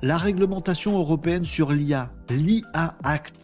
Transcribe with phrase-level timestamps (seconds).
[0.00, 3.34] la réglementation européenne sur l'IA, l'IA Act,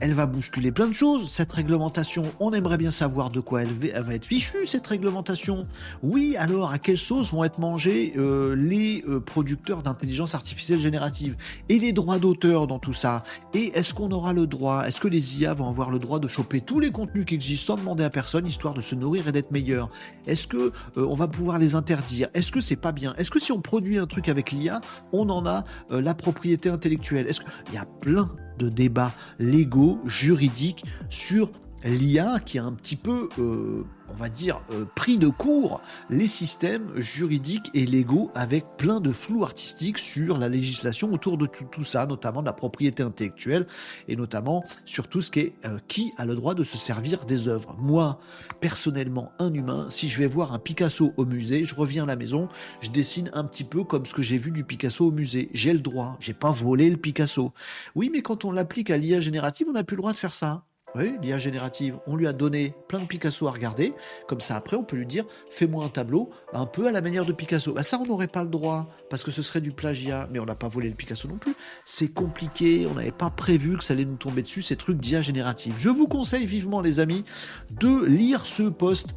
[0.00, 2.24] elle va bousculer plein de choses, cette réglementation.
[2.40, 5.66] On aimerait bien savoir de quoi elle va être fichue, cette réglementation.
[6.02, 11.36] Oui, alors à quelle sauce vont être mangés euh, les euh, producteurs d'intelligence artificielle générative
[11.68, 13.22] Et les droits d'auteur dans tout ça?
[13.52, 16.28] Et est-ce qu'on aura le droit Est-ce que les IA vont avoir le droit de
[16.28, 19.32] choper tous les contenus qui existent sans demander à personne, histoire de se nourrir et
[19.32, 19.90] d'être meilleur
[20.26, 22.28] Est-ce que euh, on va pouvoir les interdire?
[22.32, 23.14] Est-ce que c'est pas bien?
[23.18, 24.80] Est-ce que si on produit un truc avec l'IA,
[25.12, 27.26] on en a la propriété intellectuelle?
[27.26, 31.50] Est-ce qu'il y a plein de débats légaux, juridiques sur
[31.88, 35.80] l'IA qui a un petit peu, euh, on va dire, euh, pris de court
[36.10, 41.46] les systèmes juridiques et légaux avec plein de flou artistique sur la législation autour de
[41.46, 43.66] tout, ça, notamment de la propriété intellectuelle
[44.08, 47.24] et notamment sur tout ce qui est euh, qui a le droit de se servir
[47.24, 47.74] des œuvres.
[47.78, 48.20] Moi,
[48.60, 52.16] personnellement, un humain, si je vais voir un Picasso au musée, je reviens à la
[52.16, 52.48] maison,
[52.82, 55.48] je dessine un petit peu comme ce que j'ai vu du Picasso au musée.
[55.54, 57.52] J'ai le droit, j'ai pas volé le Picasso.
[57.94, 60.34] Oui, mais quand on l'applique à l'IA générative, on n'a plus le droit de faire
[60.34, 60.64] ça.
[60.96, 63.94] Oui, l'IA générative, on lui a donné plein de Picasso à regarder,
[64.26, 67.24] comme ça après on peut lui dire fais-moi un tableau un peu à la manière
[67.24, 67.72] de Picasso.
[67.72, 70.46] Bah, ça on n'aurait pas le droit, parce que ce serait du plagiat, mais on
[70.46, 71.54] n'a pas volé le Picasso non plus.
[71.84, 75.22] C'est compliqué, on n'avait pas prévu que ça allait nous tomber dessus, ces trucs d'IA
[75.22, 75.74] générative.
[75.78, 77.24] Je vous conseille vivement les amis
[77.70, 79.14] de lire ce post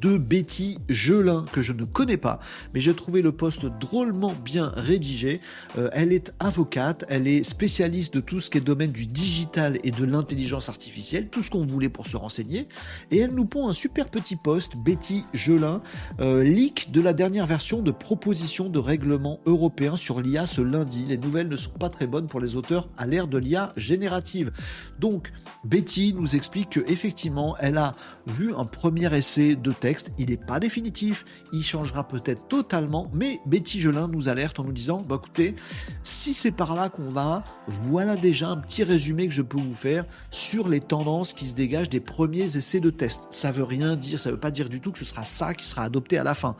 [0.00, 2.40] de Betty Gelin, que je ne connais pas,
[2.74, 5.40] mais j'ai trouvé le poste drôlement bien rédigé.
[5.78, 9.78] Euh, elle est avocate, elle est spécialiste de tout ce qui est domaine du digital
[9.84, 12.68] et de l'intelligence artificielle, tout ce qu'on voulait pour se renseigner.
[13.10, 15.82] Et elle nous pond un super petit poste, Betty Gelin,
[16.20, 21.04] euh, leak de la dernière version de proposition de règlement européen sur l'IA ce lundi.
[21.06, 24.52] Les nouvelles ne sont pas très bonnes pour les auteurs à l'ère de l'IA générative.
[24.98, 25.32] Donc,
[25.64, 27.94] Betty nous explique qu'effectivement, elle a
[28.26, 29.72] vu un premier essai de
[30.18, 34.72] Il n'est pas définitif, il changera peut-être totalement, mais Betty Gelin nous alerte en nous
[34.72, 35.54] disant bah écoutez,
[36.02, 39.74] si c'est par là qu'on va, voilà déjà un petit résumé que je peux vous
[39.74, 43.22] faire sur les tendances qui se dégagent des premiers essais de test.
[43.30, 45.66] Ça veut rien dire, ça veut pas dire du tout que ce sera ça qui
[45.66, 46.56] sera adopté à la fin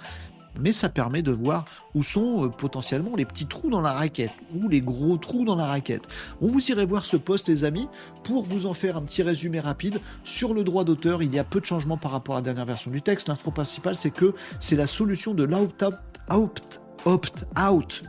[0.58, 1.64] mais ça permet de voir
[1.94, 5.56] où sont euh, potentiellement les petits trous dans la raquette ou les gros trous dans
[5.56, 6.06] la raquette.
[6.40, 7.88] On vous irez voir ce post les amis
[8.24, 11.22] pour vous en faire un petit résumé rapide sur le droit d'auteur.
[11.22, 13.28] Il y a peu de changements par rapport à la dernière version du texte.
[13.28, 15.94] L'info principale c'est que c'est la solution de l'opt-out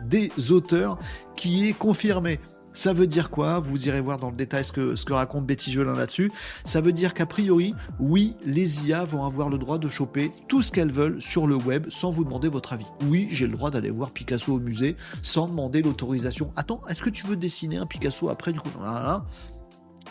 [0.05, 0.99] des auteurs
[1.35, 2.39] qui est confirmée.
[2.73, 3.59] Ça veut dire quoi?
[3.59, 6.31] Vous irez voir dans le détail ce que, ce que raconte Betty Jolin là-dessus.
[6.65, 10.61] Ça veut dire qu'a priori, oui, les IA vont avoir le droit de choper tout
[10.61, 12.85] ce qu'elles veulent sur le web sans vous demander votre avis.
[13.07, 16.51] Oui, j'ai le droit d'aller voir Picasso au musée sans demander l'autorisation.
[16.55, 18.69] Attends, est-ce que tu veux dessiner un Picasso après du coup?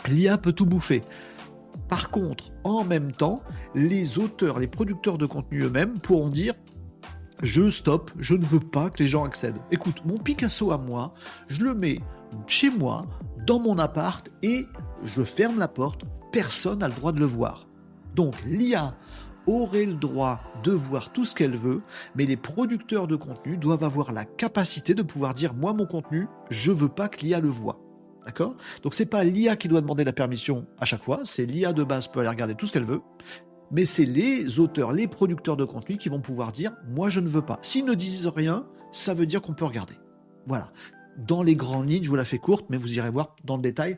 [0.07, 1.03] L'IA peut tout bouffer.
[1.89, 3.43] Par contre, en même temps,
[3.75, 6.53] les auteurs, les producteurs de contenu eux-mêmes pourront dire
[7.41, 9.59] je stoppe, je ne veux pas que les gens accèdent.
[9.71, 11.13] Écoute, mon Picasso à moi,
[11.47, 11.99] je le mets
[12.47, 13.07] chez moi,
[13.45, 14.65] dans mon appart, et
[15.03, 17.67] je ferme la porte, personne n'a le droit de le voir.
[18.15, 18.95] Donc l'IA
[19.45, 21.81] aurait le droit de voir tout ce qu'elle veut,
[22.15, 26.27] mais les producteurs de contenu doivent avoir la capacité de pouvoir dire moi mon contenu,
[26.49, 27.79] je veux pas que l'IA le voit.
[28.25, 28.55] D'accord?
[28.83, 31.83] Donc c'est pas l'IA qui doit demander la permission à chaque fois, c'est l'IA de
[31.83, 33.01] base peut aller regarder tout ce qu'elle veut,
[33.73, 37.27] mais c'est les auteurs, les producteurs de contenu qui vont pouvoir dire moi je ne
[37.27, 37.59] veux pas.
[37.61, 39.95] S'ils ne disent rien, ça veut dire qu'on peut regarder.
[40.47, 40.71] Voilà
[41.17, 43.61] dans les grandes lignes, je vous la fais courte, mais vous irez voir dans le
[43.61, 43.97] détail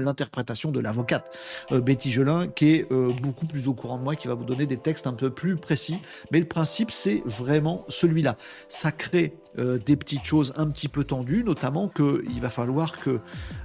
[0.00, 1.36] l'interprétation de l'avocate
[1.70, 4.44] euh, Betty Gelin, qui est euh, beaucoup plus au courant de moi, qui va vous
[4.44, 5.98] donner des textes un peu plus précis.
[6.30, 8.36] Mais le principe, c'est vraiment celui-là.
[8.68, 13.20] Ça crée euh, des petites choses un petit peu tendues, notamment qu'il va falloir que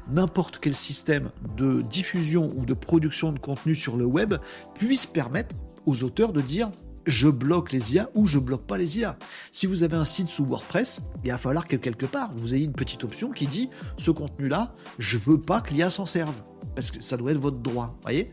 [0.10, 4.36] n'importe quel système de diffusion ou de production de contenu sur le web
[4.76, 5.56] puisse permettre
[5.86, 6.70] aux auteurs de dire
[7.08, 9.18] je bloque les IA ou je bloque pas les IA.
[9.52, 12.66] Si vous avez un site sous WordPress, il va falloir que quelque part vous ayez
[12.66, 16.36] une petite option qui dit ce contenu-là, je veux pas que l'IA s'en serve
[16.76, 18.32] parce que ça doit être votre droit, voyez?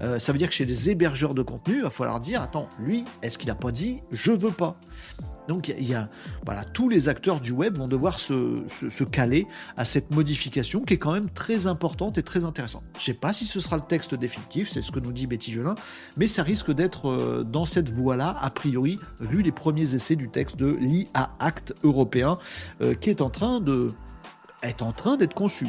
[0.00, 2.68] Euh, ça veut dire que chez les hébergeurs de contenu, il va falloir dire attends,
[2.78, 4.80] lui, est-ce qu'il n'a pas dit je veux pas?
[5.48, 6.08] Donc y, a,
[6.44, 10.98] voilà, tous les acteurs du web vont devoir se, caler à cette modification qui est
[10.98, 12.84] quand même très importante et très intéressante.
[12.94, 15.26] Je ne sais pas si ce sera le texte définitif, c'est ce que nous dit
[15.26, 15.74] Betty Gelin,
[16.16, 20.28] mais ça risque d'être euh, dans cette voie-là, a priori, vu les premiers essais du
[20.28, 22.38] texte de l'IA Act européen,
[22.80, 25.66] euh, qui est en train d'être conçu.